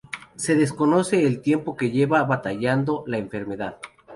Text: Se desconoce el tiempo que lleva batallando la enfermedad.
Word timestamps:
Se 0.35 0.55
desconoce 0.55 1.27
el 1.27 1.41
tiempo 1.41 1.75
que 1.77 1.91
lleva 1.91 2.23
batallando 2.23 3.03
la 3.05 3.19
enfermedad. 3.19 3.77